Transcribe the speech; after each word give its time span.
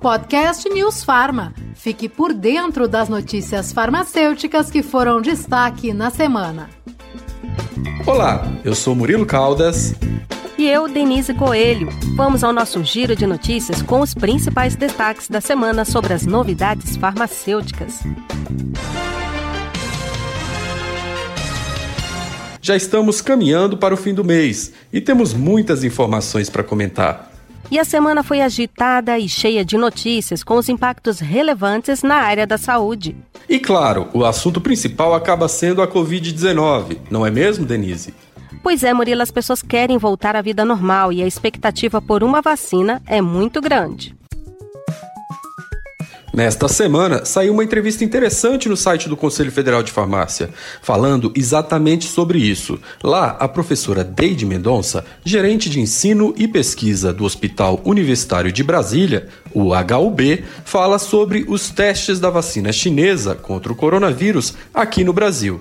Podcast 0.00 0.66
News 0.66 1.04
Farma. 1.04 1.52
Fique 1.74 2.08
por 2.08 2.32
dentro 2.32 2.88
das 2.88 3.10
notícias 3.10 3.70
farmacêuticas 3.70 4.70
que 4.70 4.82
foram 4.82 5.20
destaque 5.20 5.92
na 5.92 6.08
semana. 6.08 6.70
Olá, 8.06 8.42
eu 8.64 8.74
sou 8.74 8.94
Murilo 8.94 9.26
Caldas. 9.26 9.94
E 10.56 10.66
eu, 10.66 10.88
Denise 10.88 11.34
Coelho. 11.34 11.90
Vamos 12.16 12.42
ao 12.42 12.50
nosso 12.50 12.82
giro 12.82 13.14
de 13.14 13.26
notícias 13.26 13.82
com 13.82 14.00
os 14.00 14.14
principais 14.14 14.74
destaques 14.74 15.28
da 15.28 15.42
semana 15.42 15.84
sobre 15.84 16.14
as 16.14 16.24
novidades 16.24 16.96
farmacêuticas. 16.96 18.00
Já 22.62 22.76
estamos 22.76 23.20
caminhando 23.22 23.76
para 23.76 23.94
o 23.94 23.96
fim 23.96 24.12
do 24.12 24.22
mês 24.22 24.72
e 24.92 25.00
temos 25.00 25.32
muitas 25.32 25.82
informações 25.82 26.50
para 26.50 26.62
comentar. 26.62 27.30
E 27.70 27.78
a 27.78 27.84
semana 27.84 28.22
foi 28.22 28.40
agitada 28.40 29.18
e 29.18 29.28
cheia 29.28 29.64
de 29.64 29.78
notícias 29.78 30.42
com 30.42 30.56
os 30.56 30.68
impactos 30.68 31.20
relevantes 31.20 32.02
na 32.02 32.16
área 32.16 32.46
da 32.46 32.58
saúde. 32.58 33.16
E 33.48 33.58
claro, 33.58 34.08
o 34.12 34.24
assunto 34.24 34.60
principal 34.60 35.14
acaba 35.14 35.48
sendo 35.48 35.80
a 35.80 35.88
Covid-19, 35.88 36.98
não 37.10 37.24
é 37.24 37.30
mesmo, 37.30 37.64
Denise? 37.64 38.12
Pois 38.62 38.82
é, 38.82 38.92
Murilo, 38.92 39.22
as 39.22 39.30
pessoas 39.30 39.62
querem 39.62 39.96
voltar 39.96 40.36
à 40.36 40.42
vida 40.42 40.64
normal 40.64 41.12
e 41.12 41.22
a 41.22 41.26
expectativa 41.26 42.02
por 42.02 42.22
uma 42.22 42.42
vacina 42.42 43.00
é 43.06 43.20
muito 43.22 43.60
grande. 43.60 44.14
Nesta 46.32 46.68
semana, 46.68 47.24
saiu 47.24 47.52
uma 47.52 47.64
entrevista 47.64 48.04
interessante 48.04 48.68
no 48.68 48.76
site 48.76 49.08
do 49.08 49.16
Conselho 49.16 49.50
Federal 49.50 49.82
de 49.82 49.90
Farmácia, 49.90 50.50
falando 50.80 51.32
exatamente 51.34 52.06
sobre 52.06 52.38
isso. 52.38 52.78
Lá, 53.02 53.36
a 53.40 53.48
professora 53.48 54.04
Deide 54.04 54.46
Mendonça, 54.46 55.04
gerente 55.24 55.68
de 55.68 55.80
ensino 55.80 56.32
e 56.36 56.46
pesquisa 56.46 57.12
do 57.12 57.24
Hospital 57.24 57.80
Universitário 57.84 58.52
de 58.52 58.62
Brasília, 58.62 59.28
o 59.52 59.72
HUB, 59.74 60.44
fala 60.64 61.00
sobre 61.00 61.44
os 61.48 61.68
testes 61.68 62.20
da 62.20 62.30
vacina 62.30 62.72
chinesa 62.72 63.34
contra 63.34 63.72
o 63.72 63.76
coronavírus 63.76 64.54
aqui 64.72 65.02
no 65.02 65.12
Brasil. 65.12 65.60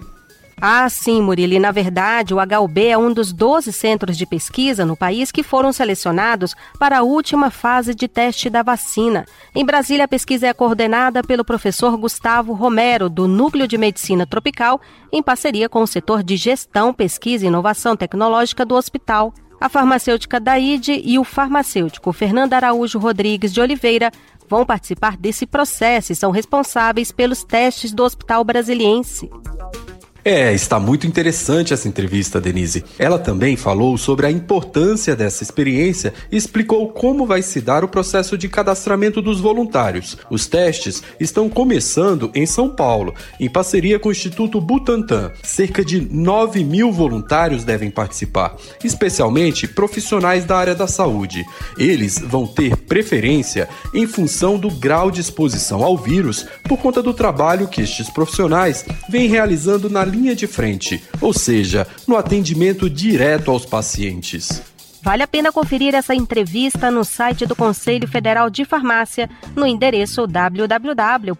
Ah, 0.62 0.90
sim, 0.90 1.22
Murilo. 1.22 1.58
Na 1.60 1.72
verdade, 1.72 2.34
o 2.34 2.38
HUB 2.38 2.86
é 2.86 2.98
um 2.98 3.14
dos 3.14 3.32
12 3.32 3.72
centros 3.72 4.18
de 4.18 4.26
pesquisa 4.26 4.86
no 4.86 4.96
país 4.96 5.32
que 5.32 5.42
foram 5.42 5.72
selecionados 5.72 6.54
para 6.78 7.00
a 7.00 7.04
última 7.04 7.50
fase 7.50 7.96
de 7.96 8.08
teste 8.08 8.50
da 8.50 8.62
vacina. 8.62 9.26
Em 9.56 9.66
Brasília, 9.66 10.04
a 10.06 10.08
pesquisa 10.08 10.48
é 10.48 10.54
coordenada 10.54 11.24
pelo 11.24 11.46
professor 11.46 11.96
Gustavo 11.96 12.54
Romero, 12.54 13.10
do 13.10 13.28
Núcleo 13.28 13.68
de 13.68 13.78
Medicina 13.78 14.26
Tropical, 14.26 14.82
em 15.14 15.24
parceria 15.24 15.70
com 15.70 15.82
o 15.82 15.88
setor 15.88 16.22
de 16.22 16.36
Gestão, 16.36 16.94
Pesquisa 16.94 17.46
e 17.46 17.48
Inovação 17.48 17.96
Tecnológica 17.96 18.66
do 18.66 18.76
hospital. 18.76 19.34
A 19.62 19.70
farmacêutica 19.70 20.40
Daide 20.40 21.02
e 21.04 21.18
o 21.18 21.24
farmacêutico 21.24 22.12
Fernando 22.12 22.54
Araújo 22.54 23.00
Rodrigues 23.00 23.54
de 23.54 23.62
Oliveira 23.62 24.12
vão 24.48 24.66
participar 24.66 25.16
desse 25.16 25.46
processo 25.46 26.12
e 26.12 26.16
são 26.16 26.32
responsáveis 26.32 27.12
pelos 27.12 27.44
testes 27.44 27.92
do 27.92 28.04
Hospital 28.04 28.44
Brasiliense. 28.44 29.30
É, 30.32 30.54
está 30.54 30.80
muito 30.80 31.08
interessante 31.08 31.74
essa 31.74 31.88
entrevista, 31.88 32.40
Denise. 32.40 32.86
Ela 33.00 33.18
também 33.18 33.58
falou 33.58 33.98
sobre 33.98 34.28
a 34.28 34.32
importância 34.32 35.16
dessa 35.16 35.42
experiência 35.42 36.14
e 36.32 36.38
explicou 36.38 36.88
como 36.90 37.26
vai 37.26 37.42
se 37.42 37.60
dar 37.60 37.84
o 37.84 37.88
processo 37.88 38.38
de 38.38 38.48
cadastramento 38.48 39.24
dos 39.24 39.40
voluntários. 39.40 40.16
Os 40.30 40.46
testes 40.46 41.02
estão 41.20 41.50
começando 41.50 42.30
em 42.36 42.46
São 42.46 42.70
Paulo, 42.70 43.16
em 43.40 43.50
parceria 43.50 43.98
com 43.98 44.10
o 44.10 44.12
Instituto 44.12 44.62
Butantan. 44.62 45.32
Cerca 45.42 45.84
de 45.84 46.00
9 46.00 46.64
mil 46.64 46.92
voluntários 46.92 47.64
devem 47.64 47.90
participar, 47.90 48.56
especialmente 48.84 49.68
profissionais 49.68 50.46
da 50.46 50.58
área 50.58 50.76
da 50.76 50.86
saúde. 50.86 51.44
Eles 51.76 52.20
vão 52.20 52.46
ter 52.46 52.78
preferência 52.78 53.68
em 53.96 54.06
função 54.06 54.60
do 54.60 54.70
grau 54.70 55.10
de 55.10 55.22
exposição 55.22 55.84
ao 55.84 55.98
vírus 55.98 56.46
por 56.66 56.78
conta 56.78 57.02
do 57.02 57.16
trabalho 57.16 57.68
que 57.68 57.82
estes 57.82 58.12
profissionais 58.12 58.86
vêm 59.10 59.28
realizando 59.28 59.90
na 59.90 60.06
linha 60.06 60.19
de 60.36 60.48
frente, 60.48 61.02
ou 61.22 61.34
seja, 61.34 61.88
no 62.08 62.16
atendimento 62.16 62.90
direto 62.90 63.52
aos 63.52 63.66
pacientes. 63.66 64.62
Vale 65.02 65.24
a 65.24 65.28
pena 65.28 65.52
conferir 65.52 65.96
essa 65.96 66.14
entrevista 66.14 66.92
no 66.92 67.06
site 67.06 67.46
do 67.46 67.56
Conselho 67.56 68.08
Federal 68.08 68.50
de 68.50 68.66
Farmácia, 68.66 69.30
no 69.56 69.66
endereço 69.66 70.28
www.cff.org.br. 70.28 71.40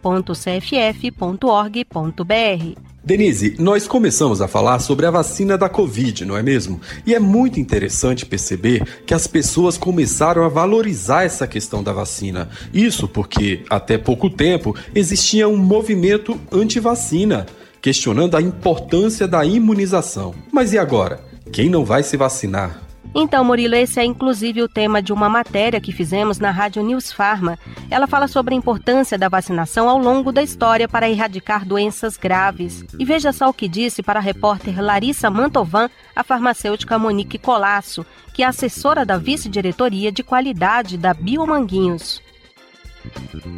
Denise, 3.04 3.56
nós 3.58 3.88
começamos 3.88 4.42
a 4.42 4.48
falar 4.48 4.80
sobre 4.80 5.06
a 5.06 5.12
vacina 5.12 5.58
da 5.58 5.68
Covid, 5.68 6.26
não 6.26 6.38
é 6.38 6.44
mesmo? 6.44 6.80
E 7.06 7.16
é 7.16 7.20
muito 7.20 7.60
interessante 7.60 8.26
perceber 8.26 8.84
que 9.06 9.14
as 9.14 9.26
pessoas 9.26 9.78
começaram 9.78 10.44
a 10.44 10.50
valorizar 10.50 11.24
essa 11.24 11.48
questão 11.48 11.82
da 11.82 11.92
vacina. 11.92 12.50
Isso 12.74 13.08
porque, 13.08 13.64
até 13.70 13.98
pouco 13.98 14.30
tempo, 14.30 14.76
existia 14.94 15.48
um 15.48 15.58
movimento 15.58 16.40
anti-vacina 16.52 17.46
questionando 17.82 18.36
a 18.36 18.42
importância 18.42 19.28
da 19.28 19.46
imunização. 19.46 20.34
Mas 20.52 20.74
e 20.74 20.78
agora? 20.78 21.22
Quem 21.52 21.70
não 21.70 21.84
vai 21.84 22.04
se 22.04 22.16
vacinar? 22.16 22.90
Então, 23.14 23.44
Murilo, 23.44 23.74
esse 23.74 24.00
é 24.00 24.06
inclusive 24.06 24.62
o 24.62 24.70
tema 24.70 25.02
de 25.02 25.12
uma 25.12 25.28
matéria 25.28 25.82
que 25.82 25.92
fizemos 25.92 26.38
na 26.38 26.52
Rádio 26.52 26.84
News 26.84 27.12
Pharma. 27.12 27.58
Ela 27.90 28.06
fala 28.06 28.28
sobre 28.28 28.54
a 28.54 28.58
importância 28.58 29.18
da 29.18 29.28
vacinação 29.28 29.90
ao 29.90 29.98
longo 29.98 30.32
da 30.32 30.44
história 30.44 30.88
para 30.88 31.10
erradicar 31.10 31.66
doenças 31.66 32.18
graves. 32.18 32.86
E 33.00 33.04
veja 33.04 33.32
só 33.32 33.50
o 33.50 33.54
que 33.54 33.68
disse 33.68 34.04
para 34.04 34.20
a 34.20 34.22
repórter 34.22 34.80
Larissa 34.80 35.30
Mantovan 35.30 35.90
a 36.16 36.24
farmacêutica 36.24 37.00
Monique 37.00 37.40
Colasso, 37.40 38.06
que 38.32 38.44
é 38.44 38.46
assessora 38.46 39.04
da 39.04 39.18
vice-diretoria 39.18 40.12
de 40.12 40.22
qualidade 40.22 40.96
da 40.96 41.12
Biomanguinhos. 41.12 42.22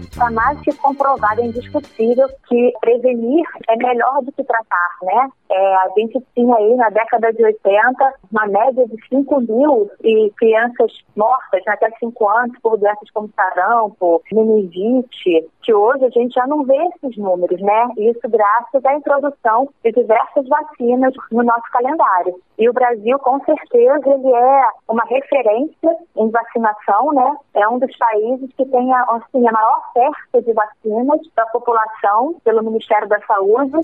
Está 0.03 0.29
mais 0.31 0.59
que 0.61 0.73
comprovado, 0.73 1.41
é 1.41 1.45
indiscutível 1.45 2.27
que 2.47 2.73
prevenir 2.79 3.45
é 3.69 3.75
melhor 3.75 4.21
do 4.23 4.31
que 4.31 4.43
tratar, 4.43 4.97
né? 5.03 5.29
É, 5.51 5.75
a 5.75 5.89
gente 5.97 6.17
tinha 6.33 6.55
aí 6.55 6.75
na 6.77 6.89
década 6.89 7.33
de 7.33 7.43
80 7.43 8.13
uma 8.31 8.47
média 8.47 8.87
de 8.87 8.95
5 9.09 9.41
mil 9.41 9.91
e 10.01 10.31
crianças 10.37 10.93
mortas 11.13 11.61
né, 11.65 11.73
até 11.73 11.91
5 11.99 12.29
anos 12.29 12.57
por 12.63 12.77
doenças 12.77 13.11
como 13.13 13.29
sarampo, 13.35 14.21
meningite, 14.31 15.49
que 15.61 15.73
hoje 15.73 16.05
a 16.05 16.09
gente 16.09 16.33
já 16.33 16.47
não 16.47 16.63
vê 16.63 16.77
esses 16.95 17.17
números, 17.17 17.59
né? 17.59 17.89
Isso 17.97 18.21
graças 18.29 18.85
à 18.85 18.95
introdução 18.95 19.67
de 19.83 19.91
diversas 19.91 20.47
vacinas 20.47 21.13
no 21.31 21.43
nosso 21.43 21.69
calendário. 21.71 22.39
E 22.57 22.69
o 22.69 22.73
Brasil, 22.73 23.19
com 23.19 23.43
certeza, 23.43 24.09
ele 24.09 24.33
é 24.33 24.69
uma 24.87 25.03
referência 25.03 25.97
em 26.15 26.29
vacinação, 26.29 27.11
né? 27.11 27.35
É 27.55 27.67
um 27.67 27.77
dos 27.77 27.95
países 27.97 28.49
que 28.55 28.65
tem 28.65 28.93
a, 28.93 29.01
assim, 29.03 29.45
a 29.45 29.51
maior 29.51 29.81
oferta 29.89 30.41
de 30.41 30.53
vacinas 30.53 31.19
da 31.35 31.45
população 31.47 32.35
pelo 32.43 32.63
Ministério 32.63 33.09
da 33.09 33.19
Saúde. 33.21 33.79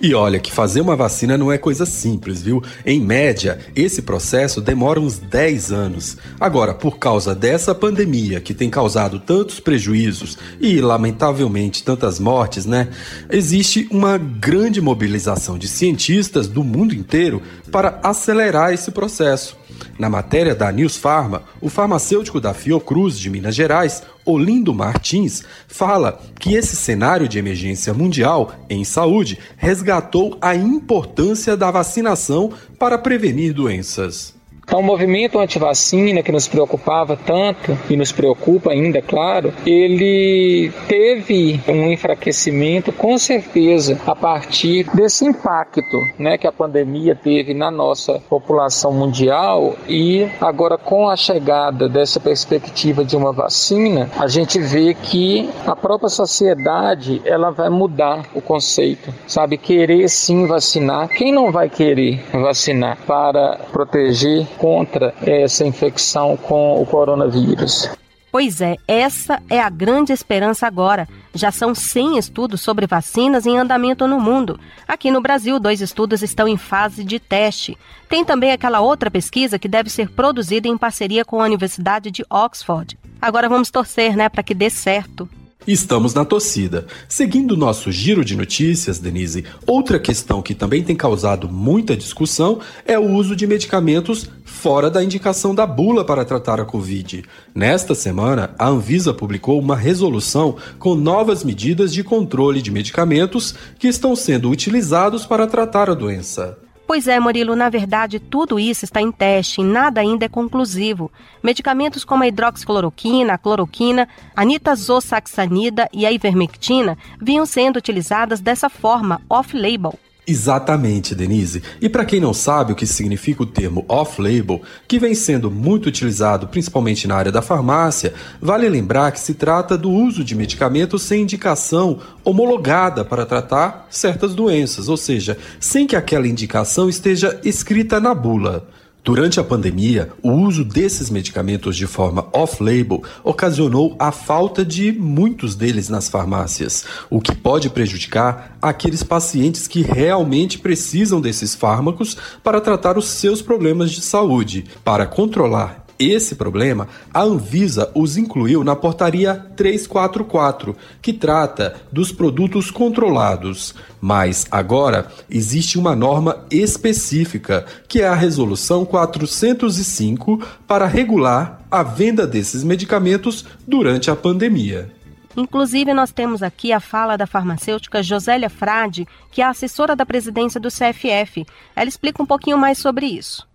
E 0.00 0.14
olha 0.14 0.38
que 0.38 0.52
fazer 0.52 0.80
uma 0.80 0.96
vacina 0.96 1.38
não 1.38 1.50
é 1.50 1.58
coisa 1.58 1.86
simples, 1.86 2.42
viu? 2.42 2.62
Em 2.84 3.00
média, 3.00 3.58
esse 3.74 4.02
processo 4.02 4.60
demora 4.60 5.00
uns 5.00 5.18
10 5.18 5.72
anos. 5.72 6.16
Agora, 6.38 6.74
por 6.74 6.98
causa 6.98 7.34
dessa 7.34 7.74
pandemia 7.74 8.40
que 8.40 8.54
tem 8.54 8.68
causado 8.68 9.18
tantos 9.18 9.60
prejuízos 9.60 10.36
e, 10.60 10.80
lamentavelmente, 10.80 11.82
tantas 11.82 12.18
mortes, 12.18 12.66
né? 12.66 12.88
Existe 13.30 13.88
uma 13.90 14.18
grande 14.18 14.80
mobilização 14.80 15.56
de 15.56 15.68
cientistas 15.68 16.48
do 16.48 16.64
mundo 16.64 16.94
inteiro 16.94 17.40
para 17.70 18.00
acelerar 18.02 18.72
esse 18.72 18.90
processo. 18.90 19.63
Na 19.98 20.08
matéria 20.08 20.54
da 20.54 20.70
News 20.72 20.96
Pharma, 20.96 21.42
o 21.60 21.68
farmacêutico 21.68 22.40
da 22.40 22.52
Fiocruz 22.52 23.18
de 23.18 23.30
Minas 23.30 23.54
Gerais, 23.54 24.02
Olindo 24.24 24.74
Martins, 24.74 25.42
fala 25.68 26.20
que 26.38 26.54
esse 26.54 26.76
cenário 26.76 27.28
de 27.28 27.38
emergência 27.38 27.94
mundial 27.94 28.52
em 28.68 28.84
saúde 28.84 29.38
resgatou 29.56 30.36
a 30.40 30.54
importância 30.54 31.56
da 31.56 31.70
vacinação 31.70 32.52
para 32.78 32.98
prevenir 32.98 33.52
doenças. 33.52 34.34
Então, 34.66 34.80
o 34.80 34.82
movimento 34.82 35.38
anti-vacina 35.38 36.22
que 36.22 36.32
nos 36.32 36.48
preocupava 36.48 37.16
tanto 37.16 37.76
e 37.88 37.96
nos 37.96 38.10
preocupa 38.12 38.70
ainda, 38.72 39.00
claro, 39.02 39.52
ele 39.66 40.72
teve 40.88 41.60
um 41.68 41.92
enfraquecimento 41.92 42.90
com 42.90 43.18
certeza 43.18 44.00
a 44.06 44.16
partir 44.16 44.84
desse 44.94 45.24
impacto, 45.26 45.96
né, 46.18 46.38
que 46.38 46.46
a 46.46 46.52
pandemia 46.52 47.14
teve 47.14 47.52
na 47.52 47.70
nossa 47.70 48.20
população 48.28 48.92
mundial 48.92 49.76
e 49.86 50.28
agora 50.40 50.78
com 50.78 51.08
a 51.08 51.16
chegada 51.16 51.88
dessa 51.88 52.18
perspectiva 52.18 53.04
de 53.04 53.16
uma 53.16 53.32
vacina, 53.32 54.10
a 54.18 54.26
gente 54.26 54.58
vê 54.58 54.94
que 54.94 55.48
a 55.66 55.76
própria 55.76 56.08
sociedade 56.08 57.20
ela 57.24 57.50
vai 57.50 57.68
mudar 57.68 58.24
o 58.34 58.40
conceito, 58.40 59.12
sabe, 59.26 59.58
querer 59.58 60.08
sim 60.08 60.46
vacinar. 60.46 61.08
Quem 61.08 61.32
não 61.32 61.52
vai 61.52 61.68
querer 61.68 62.24
vacinar 62.32 62.98
para 63.06 63.58
proteger 63.70 64.46
contra 64.56 65.14
essa 65.24 65.64
infecção 65.64 66.36
com 66.36 66.80
o 66.80 66.86
coronavírus. 66.86 67.88
Pois 68.34 68.60
é, 68.60 68.76
essa 68.88 69.40
é 69.48 69.60
a 69.60 69.70
grande 69.70 70.12
esperança 70.12 70.66
agora 70.66 71.06
Já 71.32 71.52
são 71.52 71.72
100 71.72 72.18
estudos 72.18 72.60
sobre 72.60 72.84
vacinas 72.84 73.46
em 73.46 73.56
andamento 73.56 74.08
no 74.08 74.20
mundo. 74.20 74.58
Aqui 74.88 75.08
no 75.08 75.20
Brasil, 75.20 75.60
dois 75.60 75.80
estudos 75.80 76.20
estão 76.20 76.48
em 76.48 76.56
fase 76.56 77.04
de 77.04 77.20
teste. 77.20 77.78
Tem 78.08 78.24
também 78.24 78.50
aquela 78.50 78.80
outra 78.80 79.10
pesquisa 79.10 79.56
que 79.58 79.68
deve 79.68 79.88
ser 79.88 80.10
produzida 80.10 80.66
em 80.66 80.76
parceria 80.76 81.24
com 81.24 81.40
a 81.40 81.44
Universidade 81.44 82.10
de 82.10 82.24
Oxford. 82.28 82.98
Agora 83.20 83.48
vamos 83.48 83.70
torcer, 83.70 84.16
né, 84.16 84.28
para 84.28 84.42
que 84.42 84.54
dê 84.54 84.68
certo. 84.68 85.28
Estamos 85.66 86.12
na 86.12 86.26
torcida. 86.26 86.86
Seguindo 87.08 87.56
nosso 87.56 87.90
giro 87.90 88.22
de 88.22 88.36
notícias, 88.36 88.98
Denise, 88.98 89.44
outra 89.66 89.98
questão 89.98 90.42
que 90.42 90.54
também 90.54 90.82
tem 90.82 90.94
causado 90.94 91.48
muita 91.48 91.96
discussão 91.96 92.60
é 92.84 92.98
o 92.98 93.10
uso 93.10 93.34
de 93.34 93.46
medicamentos 93.46 94.28
fora 94.44 94.90
da 94.90 95.02
indicação 95.02 95.54
da 95.54 95.66
bula 95.66 96.04
para 96.04 96.24
tratar 96.24 96.60
a 96.60 96.66
Covid. 96.66 97.24
Nesta 97.54 97.94
semana, 97.94 98.54
a 98.58 98.68
Anvisa 98.68 99.14
publicou 99.14 99.58
uma 99.58 99.76
resolução 99.76 100.56
com 100.78 100.94
novas 100.94 101.42
medidas 101.42 101.94
de 101.94 102.04
controle 102.04 102.60
de 102.60 102.70
medicamentos 102.70 103.54
que 103.78 103.88
estão 103.88 104.14
sendo 104.14 104.50
utilizados 104.50 105.24
para 105.24 105.46
tratar 105.46 105.88
a 105.88 105.94
doença. 105.94 106.58
Pois 106.86 107.08
é, 107.08 107.18
Murilo, 107.18 107.56
na 107.56 107.70
verdade, 107.70 108.20
tudo 108.20 108.60
isso 108.60 108.84
está 108.84 109.00
em 109.00 109.10
teste 109.10 109.62
e 109.62 109.64
nada 109.64 110.02
ainda 110.02 110.26
é 110.26 110.28
conclusivo. 110.28 111.10
Medicamentos 111.42 112.04
como 112.04 112.22
a 112.22 112.28
hidroxicloroquina, 112.28 113.32
a 113.32 113.38
cloroquina, 113.38 114.06
a 114.36 114.44
nitazoxanida 114.44 115.88
e 115.92 116.04
a 116.04 116.12
ivermectina 116.12 116.98
vinham 117.20 117.46
sendo 117.46 117.78
utilizadas 117.78 118.40
dessa 118.40 118.68
forma, 118.68 119.22
off-label. 119.30 119.98
Exatamente, 120.26 121.14
Denise. 121.14 121.62
E 121.82 121.88
para 121.88 122.04
quem 122.04 122.18
não 122.18 122.32
sabe 122.32 122.72
o 122.72 122.74
que 122.74 122.86
significa 122.86 123.42
o 123.42 123.46
termo 123.46 123.84
off-label, 123.86 124.62
que 124.88 124.98
vem 124.98 125.14
sendo 125.14 125.50
muito 125.50 125.86
utilizado 125.86 126.48
principalmente 126.48 127.06
na 127.06 127.14
área 127.14 127.30
da 127.30 127.42
farmácia, 127.42 128.14
vale 128.40 128.66
lembrar 128.68 129.12
que 129.12 129.20
se 129.20 129.34
trata 129.34 129.76
do 129.76 129.90
uso 129.90 130.24
de 130.24 130.34
medicamentos 130.34 131.02
sem 131.02 131.22
indicação 131.22 131.98
homologada 132.24 133.04
para 133.04 133.26
tratar 133.26 133.86
certas 133.90 134.34
doenças, 134.34 134.88
ou 134.88 134.96
seja, 134.96 135.36
sem 135.60 135.86
que 135.86 135.96
aquela 135.96 136.26
indicação 136.26 136.88
esteja 136.88 137.38
escrita 137.44 138.00
na 138.00 138.14
bula. 138.14 138.66
Durante 139.04 139.38
a 139.38 139.44
pandemia, 139.44 140.08
o 140.22 140.30
uso 140.32 140.64
desses 140.64 141.10
medicamentos 141.10 141.76
de 141.76 141.86
forma 141.86 142.26
off-label 142.32 143.02
ocasionou 143.22 143.94
a 143.98 144.10
falta 144.10 144.64
de 144.64 144.92
muitos 144.92 145.54
deles 145.54 145.90
nas 145.90 146.08
farmácias, 146.08 146.86
o 147.10 147.20
que 147.20 147.36
pode 147.36 147.68
prejudicar 147.68 148.56
aqueles 148.62 149.02
pacientes 149.02 149.68
que 149.68 149.82
realmente 149.82 150.58
precisam 150.58 151.20
desses 151.20 151.54
fármacos 151.54 152.16
para 152.42 152.62
tratar 152.62 152.96
os 152.96 153.06
seus 153.08 153.42
problemas 153.42 153.90
de 153.90 154.00
saúde. 154.00 154.64
Para 154.82 155.04
controlar 155.04 155.83
esse 155.98 156.34
problema, 156.34 156.88
a 157.12 157.22
Anvisa 157.22 157.90
os 157.94 158.16
incluiu 158.16 158.64
na 158.64 158.74
Portaria 158.74 159.34
344, 159.56 160.76
que 161.00 161.12
trata 161.12 161.76
dos 161.92 162.10
produtos 162.12 162.70
controlados. 162.70 163.74
Mas 164.00 164.46
agora 164.50 165.08
existe 165.30 165.78
uma 165.78 165.94
norma 165.94 166.44
específica, 166.50 167.64
que 167.88 168.00
é 168.00 168.08
a 168.08 168.14
Resolução 168.14 168.84
405, 168.84 170.44
para 170.66 170.86
regular 170.86 171.62
a 171.70 171.82
venda 171.82 172.26
desses 172.26 172.62
medicamentos 172.62 173.44
durante 173.66 174.10
a 174.10 174.16
pandemia. 174.16 174.92
Inclusive, 175.36 175.92
nós 175.92 176.12
temos 176.12 176.42
aqui 176.42 176.72
a 176.72 176.78
fala 176.78 177.16
da 177.16 177.26
farmacêutica 177.26 178.02
Josélia 178.02 178.48
Frade, 178.48 179.06
que 179.32 179.42
é 179.42 179.44
assessora 179.44 179.96
da 179.96 180.06
presidência 180.06 180.60
do 180.60 180.68
CFF. 180.68 181.44
Ela 181.74 181.88
explica 181.88 182.22
um 182.22 182.26
pouquinho 182.26 182.56
mais 182.56 182.78
sobre 182.78 183.06
isso. 183.06 183.46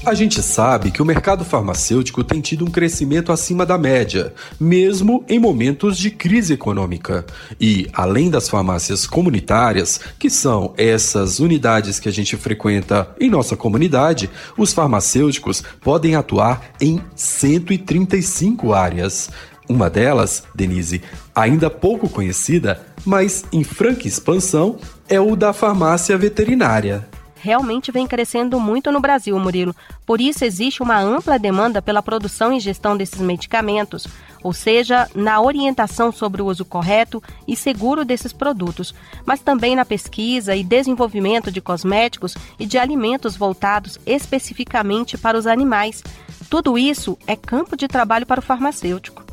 A 0.08 0.14
gente 0.14 0.42
sabe 0.42 0.90
que 0.90 1.02
o 1.02 1.04
mercado 1.04 1.44
farmacêutico 1.44 2.24
tem 2.24 2.40
tido 2.40 2.64
um 2.64 2.70
crescimento 2.70 3.30
acima 3.30 3.66
da 3.66 3.76
média, 3.76 4.32
mesmo 4.58 5.22
em 5.28 5.38
momentos 5.38 5.98
de 5.98 6.10
crise 6.10 6.54
econômica. 6.54 7.26
E, 7.60 7.86
além 7.92 8.30
das 8.30 8.48
farmácias 8.48 9.06
comunitárias, 9.06 10.00
que 10.18 10.30
são 10.30 10.72
essas 10.78 11.40
unidades 11.40 12.00
que 12.00 12.08
a 12.08 12.12
gente 12.12 12.38
frequenta 12.38 13.14
em 13.20 13.28
nossa 13.28 13.54
comunidade, 13.54 14.30
os 14.56 14.72
farmacêuticos 14.72 15.62
podem 15.78 16.14
atuar 16.14 16.70
em 16.80 17.02
135 17.14 18.72
áreas. 18.72 19.28
Uma 19.68 19.90
delas, 19.90 20.42
Denise, 20.54 21.02
ainda 21.34 21.68
pouco 21.68 22.08
conhecida, 22.08 22.80
mas 23.04 23.44
em 23.52 23.62
franca 23.62 24.08
expansão, 24.08 24.78
é 25.06 25.20
o 25.20 25.36
da 25.36 25.52
farmácia 25.52 26.16
veterinária 26.16 27.06
realmente 27.40 27.92
vem 27.92 28.06
crescendo 28.06 28.58
muito 28.60 28.90
no 28.90 29.00
Brasil, 29.00 29.38
Murilo. 29.38 29.74
Por 30.04 30.20
isso 30.20 30.44
existe 30.44 30.82
uma 30.82 30.98
ampla 31.00 31.38
demanda 31.38 31.80
pela 31.80 32.02
produção 32.02 32.52
e 32.52 32.60
gestão 32.60 32.96
desses 32.96 33.20
medicamentos, 33.20 34.06
ou 34.42 34.52
seja, 34.52 35.08
na 35.14 35.40
orientação 35.40 36.12
sobre 36.12 36.42
o 36.42 36.46
uso 36.46 36.64
correto 36.64 37.22
e 37.46 37.56
seguro 37.56 38.04
desses 38.04 38.32
produtos, 38.32 38.94
mas 39.24 39.40
também 39.40 39.74
na 39.74 39.84
pesquisa 39.84 40.54
e 40.54 40.62
desenvolvimento 40.62 41.50
de 41.50 41.60
cosméticos 41.60 42.36
e 42.58 42.66
de 42.66 42.78
alimentos 42.78 43.36
voltados 43.36 43.98
especificamente 44.06 45.16
para 45.16 45.38
os 45.38 45.46
animais. 45.46 46.02
Tudo 46.48 46.78
isso 46.78 47.18
é 47.26 47.36
campo 47.36 47.76
de 47.76 47.88
trabalho 47.88 48.26
para 48.26 48.40
o 48.40 48.42
farmacêutico. 48.42 49.28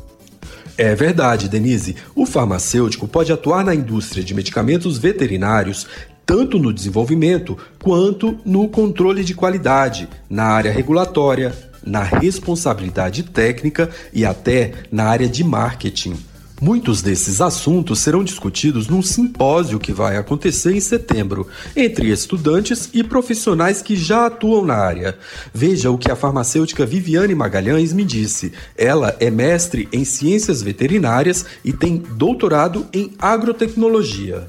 É 0.78 0.94
verdade, 0.94 1.48
Denise. 1.48 1.96
O 2.14 2.26
farmacêutico 2.26 3.08
pode 3.08 3.32
atuar 3.32 3.64
na 3.64 3.74
indústria 3.74 4.22
de 4.22 4.34
medicamentos 4.34 4.98
veterinários 4.98 5.86
tanto 6.26 6.58
no 6.58 6.72
desenvolvimento 6.72 7.56
quanto 7.80 8.36
no 8.44 8.68
controle 8.68 9.22
de 9.22 9.32
qualidade, 9.32 10.08
na 10.28 10.44
área 10.44 10.72
regulatória, 10.72 11.56
na 11.84 12.02
responsabilidade 12.02 13.22
técnica 13.22 13.88
e 14.12 14.24
até 14.24 14.72
na 14.90 15.04
área 15.04 15.28
de 15.28 15.44
marketing. 15.44 16.16
Muitos 16.60 17.02
desses 17.02 17.42
assuntos 17.42 18.00
serão 18.00 18.24
discutidos 18.24 18.88
num 18.88 19.02
simpósio 19.02 19.78
que 19.78 19.92
vai 19.92 20.16
acontecer 20.16 20.74
em 20.74 20.80
setembro, 20.80 21.46
entre 21.76 22.08
estudantes 22.10 22.88
e 22.94 23.04
profissionais 23.04 23.82
que 23.82 23.94
já 23.94 24.26
atuam 24.26 24.64
na 24.64 24.74
área. 24.74 25.16
Veja 25.52 25.90
o 25.90 25.98
que 25.98 26.10
a 26.10 26.16
farmacêutica 26.16 26.86
Viviane 26.86 27.34
Magalhães 27.34 27.92
me 27.92 28.04
disse. 28.04 28.52
Ela 28.76 29.14
é 29.20 29.30
mestre 29.30 29.86
em 29.92 30.04
ciências 30.04 30.62
veterinárias 30.62 31.44
e 31.62 31.74
tem 31.74 31.98
doutorado 31.98 32.86
em 32.92 33.12
agrotecnologia 33.18 34.48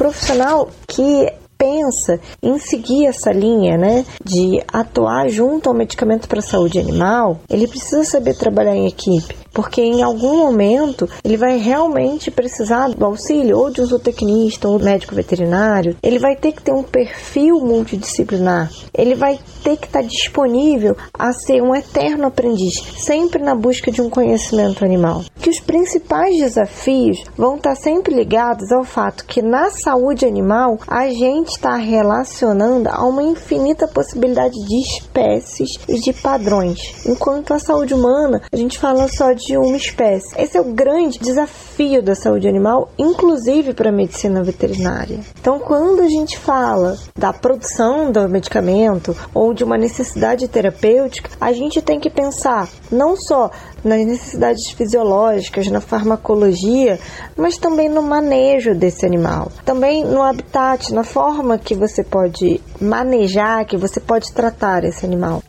profissional 0.00 0.70
que 0.88 1.30
pensa 1.58 2.18
em 2.42 2.58
seguir 2.58 3.04
essa 3.04 3.30
linha, 3.30 3.76
né, 3.76 4.06
de 4.24 4.64
atuar 4.72 5.28
junto 5.28 5.68
ao 5.68 5.74
medicamento 5.74 6.26
para 6.26 6.40
saúde 6.40 6.78
animal, 6.78 7.38
ele 7.50 7.68
precisa 7.68 8.02
saber 8.02 8.34
trabalhar 8.34 8.74
em 8.74 8.86
equipe 8.86 9.36
porque 9.52 9.80
em 9.80 10.02
algum 10.02 10.38
momento 10.38 11.08
ele 11.24 11.36
vai 11.36 11.58
realmente 11.58 12.30
precisar 12.30 12.88
do 12.88 13.04
auxílio 13.04 13.58
ou 13.58 13.70
de 13.70 13.80
um 13.80 13.86
zootecnista 13.86 14.68
ou 14.68 14.78
médico 14.78 15.14
veterinário. 15.14 15.96
Ele 16.02 16.18
vai 16.18 16.36
ter 16.36 16.52
que 16.52 16.62
ter 16.62 16.72
um 16.72 16.82
perfil 16.82 17.60
multidisciplinar. 17.60 18.70
Ele 18.94 19.14
vai 19.14 19.38
ter 19.62 19.76
que 19.76 19.86
estar 19.86 20.02
disponível 20.02 20.96
a 21.12 21.32
ser 21.32 21.62
um 21.62 21.74
eterno 21.74 22.26
aprendiz, 22.26 22.74
sempre 22.98 23.42
na 23.42 23.54
busca 23.54 23.90
de 23.90 24.00
um 24.00 24.10
conhecimento 24.10 24.84
animal. 24.84 25.24
Que 25.40 25.50
os 25.50 25.60
principais 25.60 26.36
desafios 26.38 27.22
vão 27.36 27.56
estar 27.56 27.74
sempre 27.74 28.14
ligados 28.14 28.70
ao 28.72 28.84
fato 28.84 29.24
que 29.24 29.42
na 29.42 29.70
saúde 29.70 30.24
animal 30.26 30.78
a 30.86 31.08
gente 31.08 31.50
está 31.50 31.76
relacionando 31.76 32.88
a 32.88 33.04
uma 33.04 33.22
infinita 33.22 33.86
possibilidade 33.88 34.54
de 34.54 34.80
espécies 34.80 35.78
e 35.88 35.98
de 36.00 36.12
padrões, 36.12 37.06
enquanto 37.06 37.52
a 37.52 37.58
saúde 37.58 37.94
humana 37.94 38.42
a 38.52 38.56
gente 38.56 38.78
fala 38.78 39.08
só 39.08 39.32
de 39.32 39.39
uma 39.56 39.76
espécie. 39.76 40.34
Esse 40.40 40.56
é 40.56 40.60
o 40.60 40.72
grande 40.72 41.18
desafio 41.18 42.02
da 42.02 42.14
saúde 42.14 42.48
animal, 42.48 42.90
inclusive 42.98 43.74
para 43.74 43.90
a 43.90 43.92
medicina 43.92 44.42
veterinária. 44.42 45.20
Então, 45.40 45.58
quando 45.58 46.00
a 46.00 46.08
gente 46.08 46.38
fala 46.38 46.96
da 47.16 47.32
produção 47.32 48.10
do 48.10 48.28
medicamento 48.28 49.16
ou 49.34 49.52
de 49.54 49.64
uma 49.64 49.76
necessidade 49.76 50.48
terapêutica, 50.48 51.30
a 51.40 51.52
gente 51.52 51.80
tem 51.80 51.98
que 51.98 52.10
pensar 52.10 52.68
não 52.90 53.16
só 53.16 53.50
nas 53.84 54.04
necessidades 54.04 54.70
fisiológicas, 54.70 55.68
na 55.68 55.80
farmacologia, 55.80 56.98
mas 57.36 57.56
também 57.56 57.88
no 57.88 58.02
manejo 58.02 58.74
desse 58.74 59.06
animal. 59.06 59.50
Também 59.64 60.04
no 60.04 60.22
habitat, 60.22 60.92
na 60.92 61.04
forma 61.04 61.58
que 61.58 61.74
você 61.74 62.04
pode 62.04 62.60
manejar, 62.80 63.64
que 63.64 63.76
você 63.76 64.00
pode 64.00 64.32
tratar 64.32 64.84
esse 64.84 65.04
animal. 65.04 65.42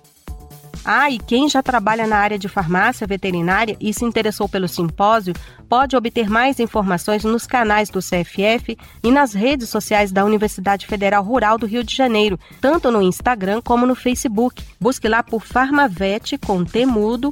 Ah, 0.84 1.10
e 1.10 1.20
quem 1.20 1.48
já 1.48 1.62
trabalha 1.62 2.08
na 2.08 2.18
área 2.18 2.40
de 2.40 2.50
farmácia 2.50 3.06
veterinária 3.06 3.78
e 3.80 3.94
se 3.94 4.04
interessou 4.04 4.50
pelo 4.50 4.68
simpósio 4.68 5.34
pode 5.70 5.96
obter 5.96 6.30
mais 6.30 6.60
informações 6.60 7.24
nos 7.24 7.46
canais 7.46 7.90
do 7.90 8.00
CFF 8.00 8.78
e 9.04 9.12
nas 9.12 9.34
redes 9.34 9.70
sociais 9.70 10.12
da 10.12 10.26
Universidade 10.26 10.88
Federal 10.88 11.24
Rural 11.24 11.58
do 11.58 11.66
Rio 11.66 11.84
de 11.84 11.96
Janeiro, 11.96 12.40
tanto 12.60 12.92
no 12.92 13.02
Instagram 13.02 13.62
como 13.62 13.86
no 13.86 13.96
Facebook. 13.96 14.64
Busque 14.80 15.08
lá 15.08 15.22
por 15.22 15.46
farmavete 15.46 16.38
com 16.38 16.66
temudo.ufrrj. 16.66 17.32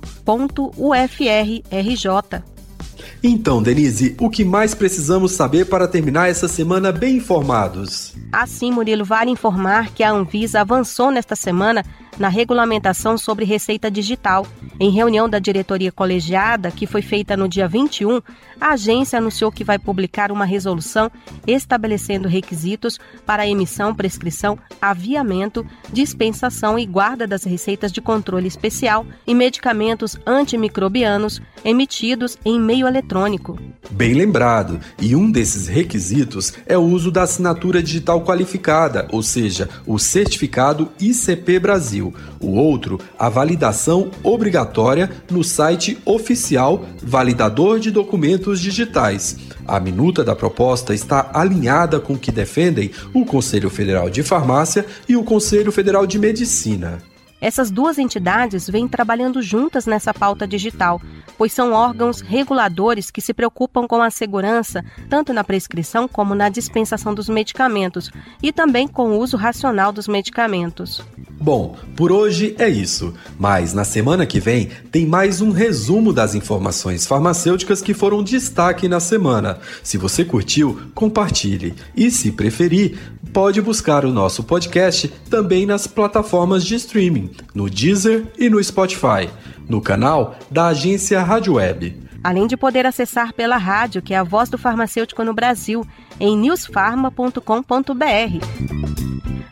Então, 3.22 3.62
Denise, 3.62 4.16
o 4.20 4.30
que 4.30 4.46
mais 4.46 4.74
precisamos 4.74 5.34
saber 5.34 5.66
para 5.66 5.88
terminar 5.88 6.30
essa 6.30 6.48
semana 6.48 6.92
bem 6.92 7.18
informados? 7.18 8.14
Assim, 8.32 8.72
Murilo, 8.72 9.04
vale 9.04 9.32
informar 9.32 9.90
que 9.90 10.04
a 10.04 10.12
Anvisa 10.12 10.62
avançou 10.62 11.12
nesta 11.12 11.36
semana 11.36 11.84
na 12.20 12.28
regulamentação 12.28 13.18
sobre 13.18 13.46
receita 13.46 13.90
digital. 13.90 14.46
Em 14.80 14.92
reunião 14.92 15.28
da 15.28 15.40
diretoria 15.40 15.92
colegiada, 15.92 16.70
que 16.70 16.86
foi 16.86 17.02
feita 17.02 17.36
no 17.36 17.48
dia 17.48 17.68
21, 17.68 18.22
a 18.60 18.74
agência 18.74 19.18
anunciou 19.18 19.52
que 19.52 19.64
vai 19.64 19.80
publicar 19.80 20.32
uma 20.32 20.46
resolução 20.46 21.10
estabelecendo 21.48 22.28
requisitos 22.28 23.00
para 23.26 23.48
emissão, 23.48 23.96
prescrição, 23.96 24.60
aviamento, 24.82 25.66
dispensação 25.92 26.78
e 26.78 26.86
guarda 26.86 27.26
das 27.26 27.44
receitas 27.44 27.92
de 27.92 28.02
controle 28.02 28.48
especial 28.48 29.06
e 29.26 29.34
medicamentos 29.34 30.18
antimicrobianos 30.26 31.42
emitidos 31.64 32.38
em 32.44 32.60
meio 32.60 32.88
eletrônico. 32.88 33.58
Bem 33.92 34.14
lembrado, 34.14 34.80
e 35.00 35.16
um 35.16 35.32
desses 35.32 35.68
requisitos 35.68 36.54
é 36.66 36.78
o 36.78 36.82
uso 36.82 37.12
da 37.12 37.24
assinatura 37.24 37.82
digital 37.82 38.24
qualificada, 38.24 39.08
ou 39.12 39.24
seja, 39.24 39.70
o 39.86 39.98
certificado 39.98 40.90
ICP 41.00 41.60
Brasil. 41.60 42.09
O 42.40 42.56
outro, 42.56 43.00
a 43.18 43.30
validação 43.30 44.12
obrigatória 44.24 45.10
no 45.30 45.44
site 45.44 45.98
oficial 46.06 46.86
Validador 47.02 47.80
de 47.80 47.92
Documentos 47.92 48.60
Digitais. 48.60 49.38
A 49.68 49.80
minuta 49.80 50.24
da 50.24 50.36
proposta 50.36 50.94
está 50.94 51.30
alinhada 51.34 52.00
com 52.00 52.14
o 52.14 52.20
que 52.20 52.32
defendem 52.32 52.92
o 53.14 53.26
Conselho 53.26 53.70
Federal 53.70 54.10
de 54.10 54.24
Farmácia 54.24 54.86
e 55.08 55.16
o 55.16 55.24
Conselho 55.24 55.72
Federal 55.72 56.08
de 56.08 56.18
Medicina. 56.18 57.00
Essas 57.42 57.72
duas 57.72 57.98
entidades 57.98 58.70
vêm 58.70 58.88
trabalhando 58.88 59.42
juntas 59.42 59.86
nessa 59.86 60.14
pauta 60.14 60.46
digital, 60.46 61.02
pois 61.38 61.54
são 61.54 61.72
órgãos 61.72 62.20
reguladores 62.20 63.10
que 63.10 63.22
se 63.22 63.34
preocupam 63.34 63.88
com 63.88 64.02
a 64.02 64.10
segurança 64.10 64.84
tanto 65.10 65.32
na 65.32 65.44
prescrição 65.44 66.08
como 66.08 66.36
na 66.36 66.50
dispensação 66.50 67.14
dos 67.14 67.30
medicamentos 67.30 68.12
e 68.44 68.52
também 68.52 68.88
com 68.88 69.12
o 69.12 69.20
uso 69.20 69.38
racional 69.38 69.94
dos 69.94 70.08
medicamentos. 70.08 71.02
Bom, 71.42 71.78
por 71.96 72.12
hoje 72.12 72.54
é 72.60 72.68
isso, 72.68 73.14
mas 73.38 73.74
na 73.74 73.86
semana 73.86 74.26
que 74.26 74.42
vem 74.42 74.70
tem 74.92 75.06
mais 75.06 75.40
um 75.40 75.52
resumo 75.52 76.12
das 76.12 76.36
informações 76.36 77.08
farmacêuticas 77.08 77.82
que 77.82 77.94
foram 77.94 78.22
destaque 78.22 78.90
na 78.90 79.00
semana. 79.00 79.58
Se 79.82 79.98
você 79.98 80.26
curtiu, 80.26 80.82
compartilhe 80.94 81.74
e, 81.96 82.12
se 82.12 82.34
preferir, 82.34 83.00
pode 83.32 83.62
buscar 83.62 84.04
o 84.04 84.12
nosso 84.12 84.44
podcast 84.44 85.08
também 85.30 85.66
nas 85.66 85.88
plataformas 85.88 86.66
de 86.66 86.76
streaming, 86.76 87.32
no 87.56 87.70
Deezer 87.70 88.26
e 88.38 88.50
no 88.50 88.62
Spotify, 88.62 89.30
no 89.68 89.80
canal 89.80 90.36
da 90.52 90.68
agência 90.68 91.24
Rádio 91.24 91.54
Web. 91.54 92.10
Além 92.22 92.48
de 92.48 92.58
poder 92.58 92.86
acessar 92.86 93.32
pela 93.32 93.56
rádio, 93.56 94.02
que 94.02 94.14
é 94.14 94.18
a 94.18 94.24
voz 94.24 94.50
do 94.50 94.58
farmacêutico 94.58 95.24
no 95.24 95.34
Brasil, 95.34 95.88
em 96.20 96.38
newsfarma.com.br. 96.38 97.40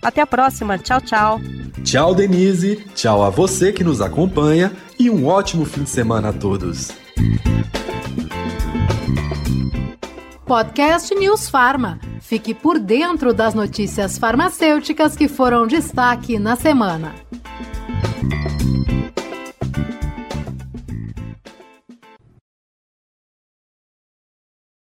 Até 0.02 0.20
a 0.22 0.28
próxima. 0.28 0.78
Tchau, 0.78 1.00
tchau. 1.00 1.40
Tchau, 1.88 2.14
Denise. 2.14 2.84
Tchau 2.94 3.24
a 3.24 3.30
você 3.30 3.72
que 3.72 3.82
nos 3.82 4.02
acompanha 4.02 4.74
e 5.00 5.10
um 5.10 5.26
ótimo 5.26 5.64
fim 5.64 5.84
de 5.84 5.90
semana 5.90 6.30
a 6.30 6.34
todos. 6.34 6.92
Podcast 10.46 11.16
News 11.16 11.50
Farma. 11.50 11.98
Fique 12.20 12.54
por 12.54 12.78
dentro 12.78 13.34
das 13.34 13.54
notícias 13.54 14.18
farmacêuticas 14.18 15.16
que 15.16 15.30
foram 15.30 15.66
destaque 15.66 16.38
na 16.38 16.58
semana. 16.58 17.16